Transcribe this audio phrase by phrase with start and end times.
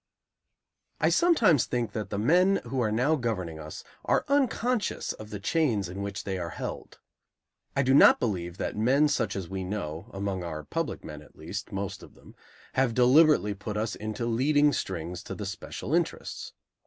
[0.99, 5.39] I sometimes think that the men who are now governing us are unconscious of the
[5.39, 6.97] chains in which they are held.
[7.75, 11.35] I do not believe that men such as we know, among our public men at
[11.35, 12.33] least most of them
[12.73, 16.53] have deliberately put us into leading strings to the special interests.